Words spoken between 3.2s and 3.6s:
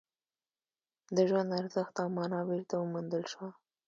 شوه